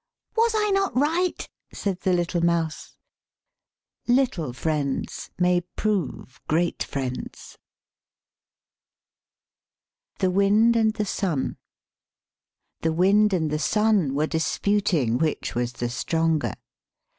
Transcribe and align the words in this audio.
"Was 0.35 0.53
I 0.55 0.71
not 0.71 0.97
right?" 0.97 1.47
said 1.71 1.99
the 1.99 2.11
little 2.11 2.43
mouse." 2.43 2.97
Little 4.21 4.51
friends 4.51 5.29
may 5.37 5.61
prove 5.75 6.41
great 6.49 6.81
friends." 6.81 7.59
THE 10.17 10.31
WIND 10.31 10.75
AND 10.75 10.95
THE 10.95 11.05
SUN 11.05 11.57
The 12.79 12.93
wind 12.93 13.31
and 13.31 13.51
the 13.51 13.59
sun 13.59 14.15
were 14.15 14.25
disputing 14.25 15.19
which 15.19 15.53
was 15.53 15.73
the 15.73 15.87
stronger. 15.89 16.53